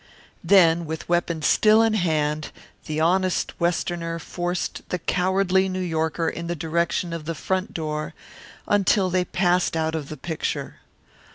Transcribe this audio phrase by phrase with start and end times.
[0.43, 2.51] Then, with weapon still in hand,
[2.87, 8.15] the honest Westerner forced the cowardly New Yorker in the direction of the front door
[8.67, 10.77] until they had passed out of the picture.